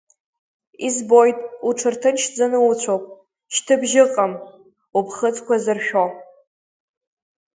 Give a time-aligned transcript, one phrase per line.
[0.87, 3.03] Избоит, уҽырҭынчӡаны уцәоуп,
[3.53, 4.33] шьҭыбжь ыҟам,
[4.97, 6.05] уԥхыӡқәа зыршәо.